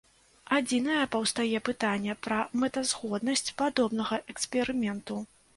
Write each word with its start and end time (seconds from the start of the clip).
Адзінае, 0.57 1.01
паўстае 1.15 1.59
пытанне 1.69 2.15
пра 2.29 2.39
мэтазгоднасць 2.63 3.53
падобнага 3.63 4.23
эксперыменту. 4.35 5.25